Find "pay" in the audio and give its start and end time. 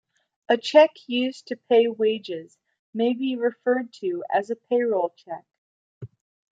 1.55-1.87